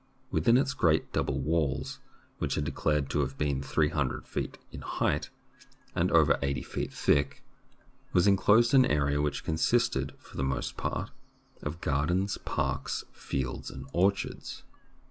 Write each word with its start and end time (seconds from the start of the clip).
Within 0.31 0.57
its 0.57 0.73
great 0.73 1.13
double 1.13 1.39
walls, 1.41 1.99
which 2.39 2.57
are 2.57 2.61
declared 2.61 3.07
to 3.11 3.19
have 3.19 3.37
been 3.37 3.61
three 3.61 3.89
hun 3.89 4.07
dred 4.07 4.25
feet 4.25 4.57
in 4.71 4.81
height 4.81 5.29
and 5.93 6.09
over 6.11 6.39
eighty 6.41 6.63
feet 6.63 6.91
thick, 6.91 7.43
was 8.11 8.25
enclosed 8.25 8.73
an 8.73 8.83
area 8.83 9.21
which 9.21 9.43
consisted 9.43 10.15
for 10.17 10.37
the 10.37 10.43
most 10.43 10.75
part 10.75 11.11
of 11.61 11.81
gardens, 11.81 12.39
parks, 12.39 13.03
fields, 13.11 13.69
and 13.69 13.85
orchards. 13.93 14.63